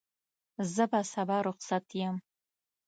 [0.73, 2.15] زه به سبا رخصت یم.